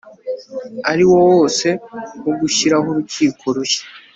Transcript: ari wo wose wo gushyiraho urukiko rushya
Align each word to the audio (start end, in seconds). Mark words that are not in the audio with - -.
ari 0.91 1.03
wo 1.11 1.17
wose 1.31 1.67
wo 2.23 2.33
gushyiraho 2.39 2.87
urukiko 2.91 3.45
rushya 3.55 3.83